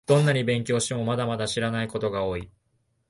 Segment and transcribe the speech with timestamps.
[0.07, 2.49] どんなに勉強しても、まだまだ知らないことが多い